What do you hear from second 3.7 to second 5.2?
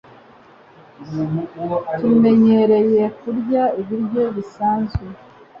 ibiryo bisanzwe